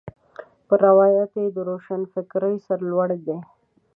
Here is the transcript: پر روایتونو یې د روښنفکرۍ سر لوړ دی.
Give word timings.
پر 0.67 0.77
روایتونو 0.87 1.39
یې 1.43 1.49
د 1.55 1.57
روښنفکرۍ 1.69 2.55
سر 2.65 2.79
لوړ 2.89 3.09
دی. 3.25 3.37